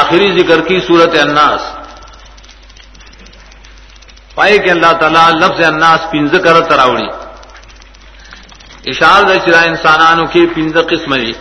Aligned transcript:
آخری 0.00 0.38
ذکر 0.38 0.60
کی 0.60 0.80
صورت 0.86 1.18
اناس۔ 1.22 1.62
پائے 4.34 4.58
کہ 4.58 4.70
اللہ 4.70 4.92
تعالیٰ 4.92 5.30
لفظ 5.30 5.64
اناس 5.64 6.10
پنز 6.10 6.30
کر 6.44 6.60
تراوڑی۔ 6.60 7.08
اشار 8.86 9.22
چرا 9.46 9.60
انسانانو 9.60 10.26
کی 10.26 10.46
پنز 10.54 10.74
قسم 10.90 11.14
جی 11.14 11.32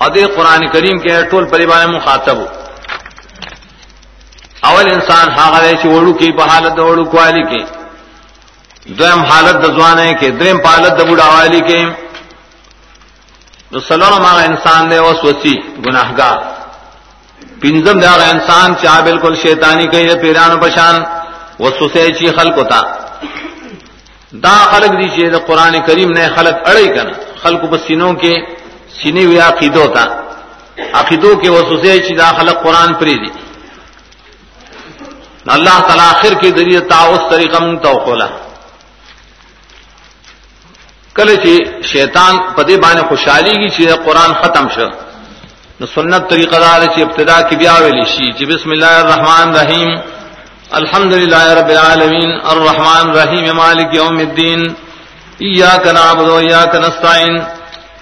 ادے 0.00 0.24
قرآن 0.36 0.66
کریم 0.66 0.98
کے 0.98 1.22
ٹول 1.30 1.44
پریوار 1.48 1.86
مخاطب۔ 1.86 2.38
اول 4.60 4.92
انسان 4.92 5.28
ہاغلے 5.38 5.74
سے 5.82 5.88
اوڑو 5.88 6.12
کی 6.12 6.32
بحالت 6.32 6.78
اوڑو 6.78 7.04
کوالی 7.04 7.44
کی 7.50 7.62
دویم 8.92 9.22
حالت 9.24 9.56
دزوانے 9.62 10.12
کے، 10.20 10.30
دریم 10.30 10.58
پالت 10.58 11.00
دبوڑا 11.00 11.26
والی 11.26 11.60
کے۔ 11.60 12.03
تو 13.74 13.80
سلور 13.80 14.12
ماغ 14.20 14.36
انسان 14.40 14.90
دے 14.90 14.98
وس 15.00 15.22
وسی 15.24 15.54
گناہ 15.86 16.10
پنزم 17.62 18.00
داغ 18.00 18.20
انسان 18.24 18.74
چاہ 18.82 19.00
بالکل 19.04 19.34
شیطانی 19.36 19.86
کہی 19.92 20.14
پیران 20.22 20.52
پشان 20.60 20.96
وسوسے 21.60 22.04
چی 22.18 22.30
خلق 22.36 22.58
ہوتا 22.58 22.80
دا 24.44 24.54
خلق 24.72 24.92
دی 24.98 25.08
چیز 25.16 25.34
قرآن 25.46 25.74
کریم 25.86 26.10
نے 26.12 26.28
خلق 26.36 26.68
اڑے 26.68 26.86
کر 26.94 27.10
خلق 27.42 27.64
بسینوں 27.72 28.12
کے 28.22 28.34
سینے 28.98 29.24
ہوئے 29.24 29.38
عقیدوں 29.40 29.86
تھا 29.94 30.06
عقیدوں 31.00 31.34
کے 31.42 31.48
وسوسے 31.50 31.98
چی 32.06 32.14
دا 32.14 32.30
خلق 32.38 32.62
قرآن 32.62 32.94
پری 33.00 33.18
دی 33.22 33.30
اللہ 35.56 35.76
تعالی 35.86 36.02
آخر 36.02 36.40
کے 36.40 36.50
ذریعے 36.58 36.80
تا 36.90 37.02
اس 37.14 37.30
طریقہ 37.30 37.64
منگتا 37.64 37.90
کھولا 41.16 41.34
کل 41.34 41.42
چی 41.42 41.58
شیطان 41.92 42.38
پدے 42.56 42.76
بانے 42.82 43.02
خوشحالی 43.08 43.52
کی 43.60 43.68
چیز 43.76 43.90
قرآن 44.04 44.32
ختم 44.42 44.66
شو 44.74 44.88
نو 45.80 45.86
سنت 45.94 46.30
طریقہ 46.30 46.56
دار 46.56 46.86
چی 46.94 47.02
ابتدا 47.02 47.40
کی 47.48 47.56
بیا 47.56 47.74
ویلی 47.82 48.06
شی 48.14 48.32
چی 48.38 48.44
بسم 48.46 48.70
اللہ 48.70 48.94
الرحمن 49.02 49.48
الرحیم 49.48 49.90
الحمد 50.70 51.12
للہ 51.14 51.42
رب 51.58 51.68
العالمین، 51.68 52.30
الرحمن 52.44 53.10
الرحیم، 53.10 53.44
مالک 53.56 53.94
یوم 53.94 54.16
الدین، 54.18 54.62
ایاک 55.38 55.86
نعبد 55.86 56.28
و 56.28 56.36
ایاک 56.36 56.74
نستعین، 56.74 57.38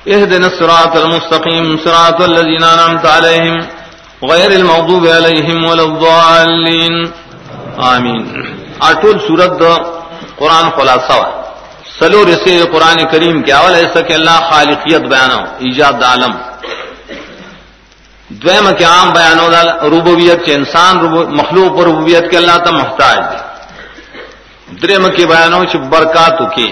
اهدنا 0.07 0.47
الصراط 0.47 0.97
المستقیم، 0.97 1.77
صراط 1.85 2.21
الذین 2.21 2.65
انعمت 2.65 3.07
علیہم، 3.07 3.59
غیر 4.31 4.51
المغضوب 4.51 5.07
علیہم 5.17 5.67
ولا 5.67 5.83
الضالین. 5.83 7.05
آمین. 7.93 8.25
اٹول 8.81 9.19
سورت 9.19 9.63
قرآن 10.39 10.71
خلاصہ 10.77 11.42
سلو 12.03 12.25
رسے 12.25 12.65
قرآن 12.73 12.99
کریم 13.13 13.43
کے 13.43 13.53
اول 13.53 13.75
ایسا 13.75 14.01
کہ 14.01 14.13
اللہ 14.13 14.37
خالقیت 14.51 15.01
بیانو 15.01 15.41
ایجاد 15.59 15.93
دا 16.01 16.07
عالم 16.07 16.33
دویم 18.29 18.67
کے 18.79 18.85
عام 18.85 19.11
بیانو 19.11 19.51
دال 19.51 19.69
ربوبیت 19.69 20.45
کے 20.45 20.55
انسان 20.55 20.97
مخلوق 21.39 21.73
اور 21.79 21.87
ربوبیت 21.87 22.31
کے 22.31 22.37
اللہ 22.37 22.57
تا 22.65 22.71
محتاج 22.71 23.19
دے۔ 23.19 23.39
درم 24.83 25.05
کے 25.17 25.27
بیانو 25.27 25.65
چ 25.65 25.77
برکات 25.77 26.39
کے 26.55 26.67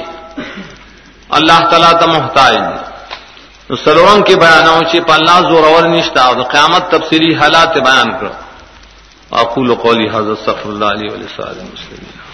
اللہ 1.29 1.59
تعالیٰ 1.71 1.93
تا 2.01 2.07
محتاج 2.07 2.55
دے۔ 2.55 3.77
سلورم 3.85 4.23
کے 4.23 4.37
بیانو 4.37 4.79
چ 4.93 4.97
اللہ 5.09 5.39
زور 5.51 5.65
اور 5.75 5.83
نشتا 5.83 6.23
اور 6.23 6.43
قیامت 6.43 6.91
تفصیلی 6.91 7.35
حالات 7.35 7.75
بیان 7.77 8.11
کرو۔ 8.19 8.35
اقول 9.31 9.75
قولی 9.75 10.09
حضرت 10.09 10.39
صفر 10.39 10.67
اللہ 10.67 10.85
علیہ 10.85 11.11
وسلم۔ 11.11 12.30